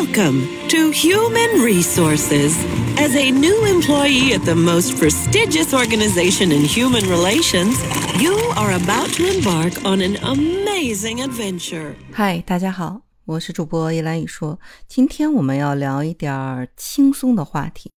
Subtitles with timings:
[0.00, 2.56] Welcome to Human Resources.
[2.96, 7.76] As a new employee at the most prestigious organization in human relations,
[8.18, 11.94] you are about to embark on an amazing adventure.
[12.10, 14.58] 嗨，大家好，我是主播叶兰雨说，
[14.88, 17.90] 今天我们要聊一点儿轻松的话题。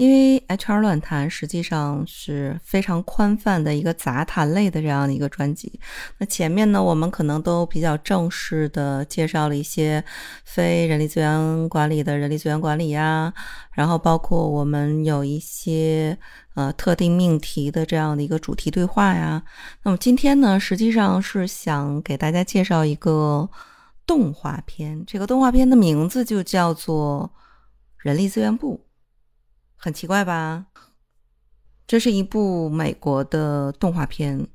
[0.00, 5.78] 因为 HR 乱谈实际上是非常宽泛的一个杂谈类的这样的一个专辑。
[6.16, 10.02] 那前面呢，我们可能都比较正式的介绍了一些
[10.42, 13.30] 非人力资源管理的人力资源管理呀，
[13.74, 16.16] 然后包括我们有一些
[16.54, 19.42] 呃特定命题的这样的一个主题对话呀。
[19.82, 23.46] 那么今天呢，实际上是想给大家介绍一个
[24.06, 27.30] 动画片，这个动画片的名字就叫做
[27.98, 28.80] 《人力资源部》。
[29.82, 30.66] 很奇怪吧？
[31.86, 34.46] 这是一部美国的动画片，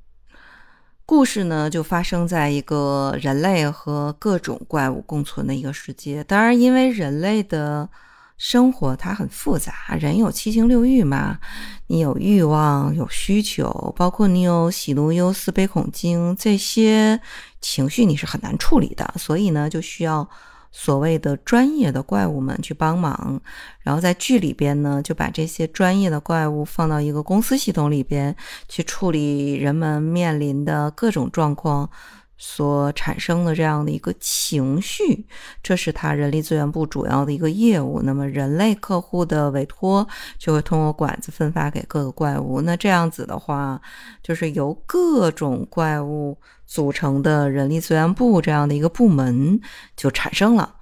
[1.03, 6.23] 故事呢就发生在一个人类和各种怪物共存的一个世界。
[6.23, 7.89] 当然，因为人类的
[8.38, 11.40] 生活它很复杂，人有七情六欲嘛，
[11.87, 17.20] 你有欲望、有需求，包括你有喜怒忧思悲恐惊这些
[17.59, 20.29] 情绪，你是很难处理的，所以呢，就需要。
[20.77, 23.40] 所谓的专业的怪物们去帮忙，
[23.81, 28.35] 然后在剧里边呢，就把这些专业的怪物放到一个公司系统里边
[28.68, 31.90] 去处理人们面临的各种状况
[32.37, 35.25] 所产生的这样的一个情绪，
[35.63, 38.01] 这是他人力资源部主要的一个业务。
[38.03, 42.61] 那么人类客户的委托就会通过管子分发给各个怪物。
[42.61, 43.81] 那这样子的话，
[44.21, 46.37] 就是由各种怪物。
[46.67, 49.61] 组成的人力资源部这样的一个部门
[49.95, 50.77] 就产生了。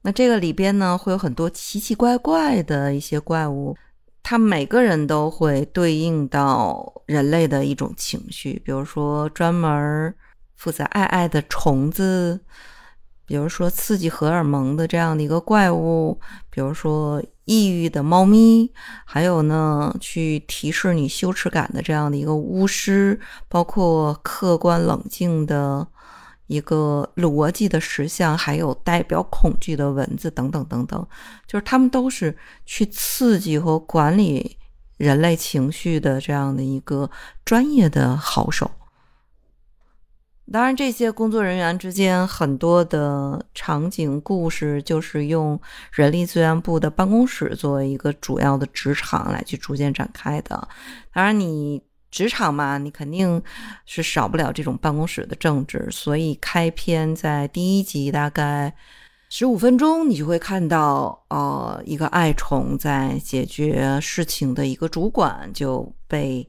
[0.00, 3.76] 那这个里边呢，会有很多奇奇怪怪的一些怪物，
[4.24, 10.12] 它每个人都会对应到人类的一种情绪，比如说专门
[10.56, 12.40] 负责爱爱的虫子。
[13.26, 18.70] 比如说刺激荷尔蒙的这样的一个怪物，比如说抑郁的猫咪，
[19.06, 23.18] 还有呢，去提示你羞耻感的这样的一个巫师，
[23.48, 25.86] 包括客观冷静的
[26.46, 31.06] 一个逻辑的实像，还有代表恐惧的文字等等等等，
[31.46, 34.56] 就是他们都是去刺激和管理
[34.96, 37.10] 人类情绪的这样的一个
[37.44, 38.70] 专业的好手。
[40.52, 45.58] 当然，这些工作人员之间很多的场景故事，就是用
[45.90, 50.68] 人力资源部的办公室作为一个主要的职场来去逐渐展开的。
[51.14, 51.82] 当然，你
[52.14, 53.42] 职场嘛，你肯定
[53.86, 55.88] 是少不了这种办公室的政治。
[55.90, 58.72] 所以，开篇在第一集大概
[59.28, 66.48] 十五分钟，你就会看到，呃，一个爱宠在解决事情的一个主管就被。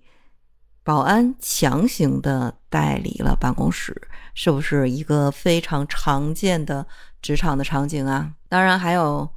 [0.87, 3.99] 保安强行的带离了办公室，
[4.35, 6.85] 是不是一个非常常见的
[7.23, 8.29] 职场的场景啊？
[8.47, 9.27] 当然还有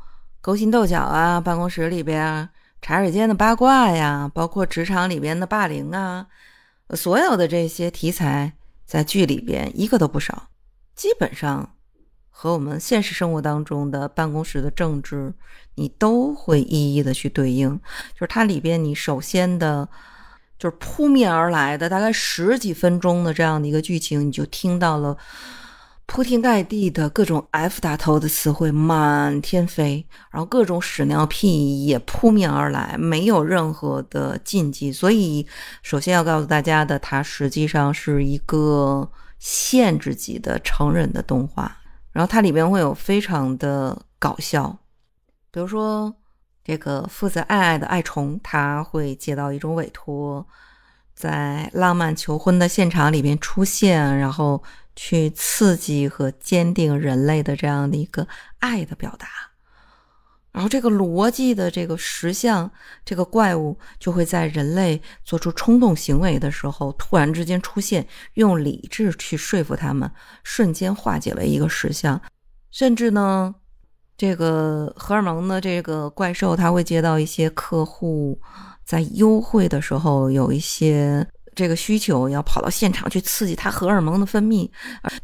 [0.43, 2.50] 勾心斗角啊，办公室里边啊
[2.81, 6.27] 茶水间的八卦呀，包括职场里边的霸凌啊，
[6.94, 8.53] 所有的这些题材
[8.84, 10.49] 在剧里边一个都不少，
[10.94, 11.75] 基本上
[12.31, 15.34] 和我们现实生活当中的办公室的政治，
[15.75, 17.78] 你都会一一的去对应。
[18.15, 19.88] 就是它里边，你首先的。
[20.61, 25.17] 就是扑面而来的，大概十几分钟的这样的一个剧情，你就听到了
[26.10, 34.91] 铺天盖地的各种 F 打头的词汇满天飞，然后各种屎尿屁也扑面而来，没有任何的禁忌。
[34.91, 35.46] 所以，
[35.82, 39.08] 首先要告诉大家的，它实际上是一个
[39.38, 41.76] 限制级的成人的动画，
[42.10, 44.78] 然后它里边会有非常的搞笑，
[45.52, 46.12] 比如说。
[46.64, 50.46] 这个负责爱爱的爱虫，他会接到一种委托，
[51.14, 54.62] 在浪漫求婚的现场里边出现，然后
[55.00, 58.26] 去刺激和坚定人类的这样的一个
[58.59, 59.28] 爱的表达。
[60.50, 62.69] 然后这个逻辑的这个实像，
[63.04, 68.04] 这个怪物就会在人类做出冲动行为的时候，突然之间出现，
[68.34, 70.10] 用理智去说服他们，
[70.42, 72.20] 瞬间化解为一个实像，
[72.72, 73.55] 甚至呢。
[74.17, 78.37] 这个荷尔蒙的这个怪兽，他会接到一些客户
[78.84, 81.25] 在优惠的时候有一些
[81.58, 84.70] 这个需求，要跑到现场去刺激他荷尔蒙的分泌，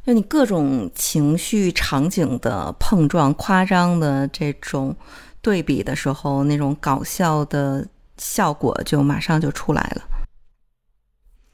[0.05, 4.97] 就你各种情绪场景的碰撞、夸张的这种
[5.41, 7.87] 对比的时候，那种搞笑的
[8.19, 10.03] 效果就马上就出来了。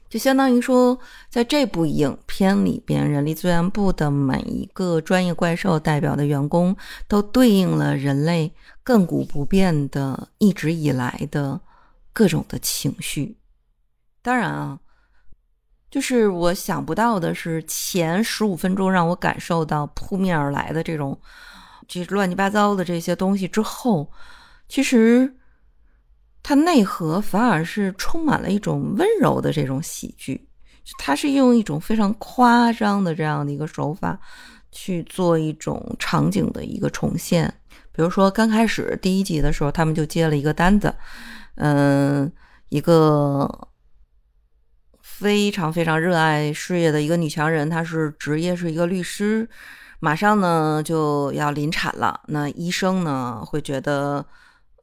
[0.09, 0.97] 就相当于说，
[1.29, 6.75] 在这部影片里边，人力资源部的每一个专业怪兽代表的员工，
[7.07, 8.51] 都对应了人类
[8.83, 11.61] 亘古不变的、一直以来的
[12.11, 13.37] 各种的情绪。
[14.21, 14.79] 当然啊，
[15.89, 21.19] 就是我想不到的是，前十五分钟让我感受到扑面而来的这种，
[21.87, 24.11] 这乱七八糟的这些东西之后，
[24.67, 25.35] 其实
[26.43, 30.47] 它内核反而是充满了一种温柔的这种喜剧。
[30.97, 34.19] 它是用一种非常夸张的这样的一个手法
[34.71, 37.53] 去做一种场景的一个重现。
[37.91, 40.93] 比如说，刚开始第一集的时候，他们就接了一个单子，
[41.55, 42.31] 嗯，
[42.69, 43.67] 一个
[45.21, 49.47] 非常非常热爱事业的一个女强人，她是职业是一个律师，
[49.99, 52.21] 马上呢就要临产了。
[52.29, 54.25] 那医生呢会觉得，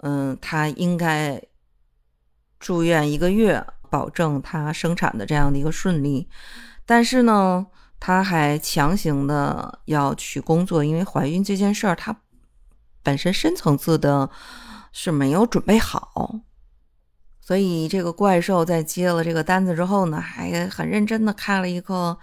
[0.05, 1.43] 嗯，她应该
[2.61, 6.29] 住院一个月，保证她生产的这样的一个顺利。
[6.87, 7.67] 但是呢，
[7.99, 12.17] 她还强行的要去工作，因为怀孕这件事儿，她。
[13.02, 14.29] 本身深层次的
[14.93, 16.40] 是没有准备好，
[17.48, 22.14] 所以这个怪兽在接了这个单子之后呢，还很认真的开了一个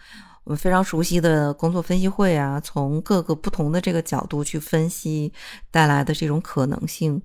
[0.44, 5.34] 我们非常熟悉的工作分析会啊，从各个不同的这个角度去分析
[5.72, 7.20] 带来的这种可能性。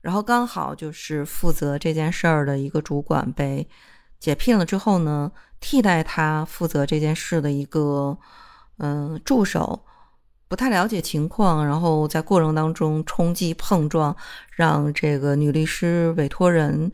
[0.00, 3.64] 然后刚好就是负责这件事儿的一个主管被
[4.18, 5.30] 解聘了之后呢，
[5.60, 8.18] 替代他负责这件事的一个
[8.78, 9.84] 嗯助手。
[10.48, 14.16] 不太了解情况，然后在过程当中冲击碰撞，
[14.50, 16.90] 让这个女律师委托人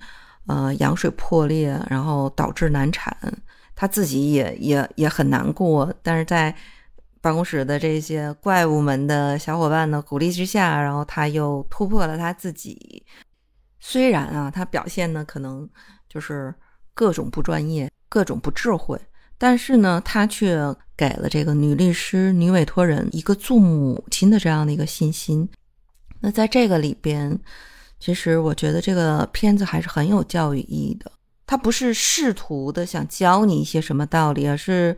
[0.46, 3.16] 呃羊水破裂，然后导致难产。
[3.74, 6.54] 她自己也也也很难过，但是在
[7.20, 13.04] 办公室的这些怪物们的小伙伴的鼓励之下，然后她又突破了她自己。
[13.78, 15.68] 虽然啊，她表现呢可能
[16.08, 16.54] 就是
[16.94, 19.00] 各种不专业，各种不智慧。
[19.42, 20.58] 但是呢，他却
[20.94, 25.48] 给了这个女律师、女委托人一个做母亲的这样的一个信心。
[26.20, 27.40] 那在这个里边，
[28.00, 31.12] 其实我觉得这个片子还是很有教育意义的。
[31.46, 34.96] 它不是试图的想教你一些什么道理，而是，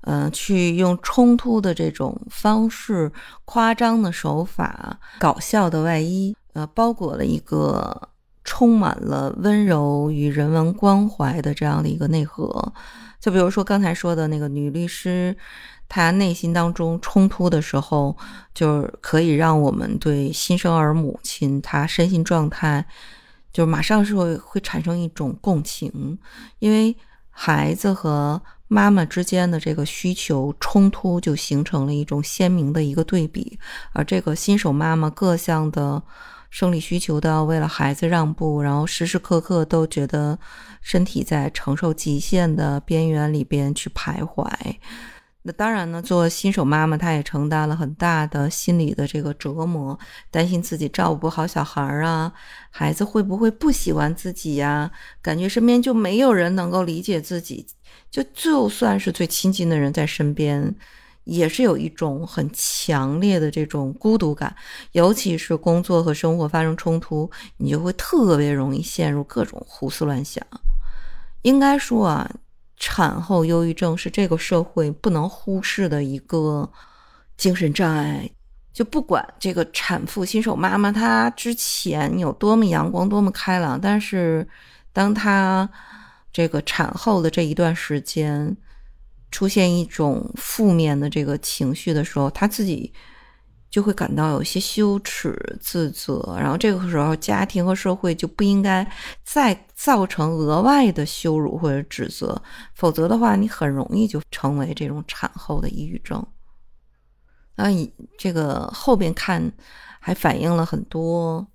[0.00, 3.12] 嗯，去用冲突的这种方式、
[3.44, 8.08] 夸张的手法、搞笑的外衣，呃，包裹了一个
[8.44, 12.72] 充满了温柔与人文关怀的这样的一个内核。
[13.20, 15.36] 就比如说刚才说的那个女律师，
[15.90, 18.16] 他内心当中冲突的时候，
[18.54, 22.86] 就是可以让我们对新生儿母亲她身心状态，
[23.52, 26.18] 就马上是会会产生一种共情，
[26.60, 26.96] 因为
[27.28, 33.58] 孩子和妈妈之间的这个需求冲突就形成了一种鲜明的一个对比，
[33.92, 36.02] 而这个新手妈妈各项的。
[36.52, 40.36] 生理需求都要为了孩子让步，然后时时刻刻都觉得
[40.82, 44.50] 身体在承受极限的边缘里边去徘徊。
[45.52, 49.98] 当然呢，做新手妈妈，她也承担了很大的心理的这个折磨，
[50.30, 52.32] 担心自己照顾不好小孩啊，
[52.70, 54.90] 孩子会不会不喜欢自己呀？
[55.20, 57.66] 感觉身边就没有人能够理解自己，
[58.10, 60.74] 就就算是最亲近的人在身边。
[61.24, 64.52] 也是有一种很强烈的这种孤独感，
[64.92, 70.44] 尤其是工作和生活发生冲突，你就会特别容易陷入各种胡思乱想。
[71.42, 72.28] 应该说啊，
[72.80, 76.68] 产后忧郁症是这个社会不能忽视的一个
[77.36, 78.28] 精神障碍。
[78.72, 84.48] 就不管这个产妇、新手妈妈她之前有多么阳光、多么开朗，但是
[84.92, 85.70] 当她
[86.32, 88.56] 这个产后的这一段时间。
[89.32, 92.92] 出现一种负面的这个情绪的时候，她自己
[93.70, 98.86] 就会感到有些羞耻、自责，然后这个时候家庭和社会就不应该
[99.24, 102.42] 再造成额外的羞辱或者指责，
[102.74, 106.26] 否则的话，你很容易就成为这种产后的抑郁症。
[107.54, 109.52] 那你这个后边看
[110.00, 111.46] 还反映了很多。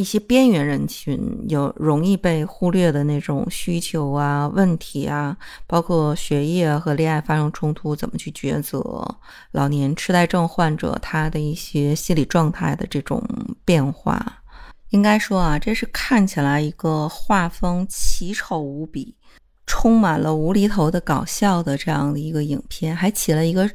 [0.00, 8.80] 一些边缘人群有容易被忽略的那种需求啊、问题啊，包括学业和恋爱发生冲突怎么去抉择，
[9.52, 13.22] 老年痴呆症患者他的一些心理状态的这种
[13.62, 14.42] 变化，
[14.88, 19.14] 应该说啊，这是看起来一个画风奇丑无比、
[19.66, 23.70] 充满了无厘头的搞笑的这样的一个影片，还起了一个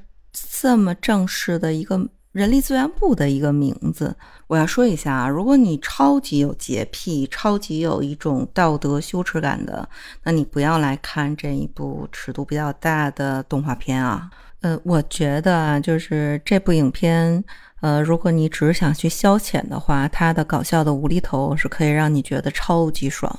[0.60, 2.10] 这么正式的一个。
[2.36, 4.14] 人力资源部的一个名字，
[4.48, 9.88] 我要说一下啊，如果你超级有洁癖，超级有一种道德羞耻感的，
[10.22, 14.30] 那你不要来看这一部尺度比较大的动画片啊。
[14.60, 17.42] 呃，我觉得啊，就是这部影片，
[17.80, 23.34] 呃，如果你只是想去消遣的话，它的搞笑的无厘头是可以让你觉得超级爽。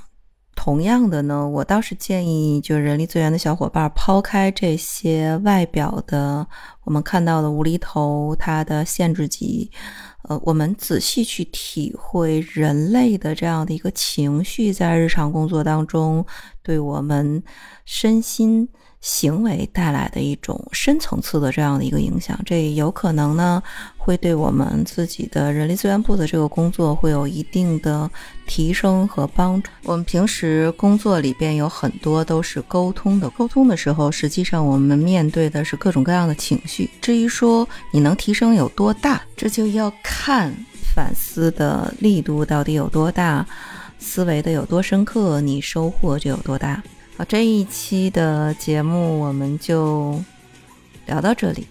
[0.66, 6.44] 同样的呢，我倒是建议，就是人力资源的小伙伴，抛开这些外表的
[6.82, 9.70] 我们看到的无厘头，它的限制级，
[10.22, 16.26] 呃，我们仔细去体会人类的这样的一个情绪，在日常工作当中
[16.64, 17.40] 对我们
[17.84, 18.68] 身心
[19.00, 23.62] 行为带来的一种深层次的这样的一个影响，这有可能呢
[23.96, 28.10] 会对我们自己的人力资源部的这个工作会有一定的
[28.46, 29.70] 提升和帮助。
[29.84, 36.90] 我们平时工作里边有很多都是沟通的，沟通的时候，实际上我们面对的是各种各样的情绪。
[37.00, 40.52] 至于说你能提升有多大，这就要看
[40.94, 43.46] 反思的力度到底有多大，
[43.98, 46.82] 思维的有多深刻，你收获就有多大。
[47.16, 50.22] 好，这一期的节目我们就
[51.06, 51.66] 聊到这里。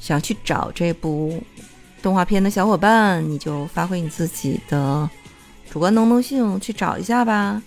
[0.00, 1.42] 想去找这部
[2.02, 5.08] 动画片的小伙伴，你就发挥你自己的
[5.70, 7.62] 主观能动性去找一下吧。